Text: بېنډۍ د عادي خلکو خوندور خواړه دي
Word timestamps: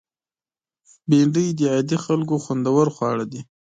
بېنډۍ 1.09 1.47
د 1.59 1.61
عادي 1.73 1.97
خلکو 2.05 2.35
خوندور 2.43 2.87
خواړه 2.95 3.25
دي 3.31 3.41